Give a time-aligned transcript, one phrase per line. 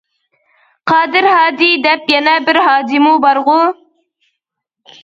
[0.91, 3.61] قادىر ھاجى دەپ يەنە بىر ھاجىمۇ بارغۇ.